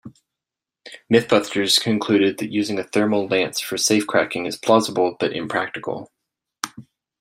"MythBusters" 1.13 1.79
concluded 1.79 2.39
that 2.39 2.51
using 2.51 2.79
a 2.79 2.83
thermal 2.83 3.27
lance 3.27 3.59
for 3.59 3.77
safe-cracking 3.77 4.47
is 4.47 4.57
plausible, 4.57 5.15
but 5.19 5.31
impractical. 5.31 6.09